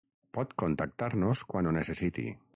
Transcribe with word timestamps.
Pot 0.37 0.55
contactar-nos 0.63 1.45
quan 1.53 1.71
ho 1.73 1.77
necessiti. 1.79 2.29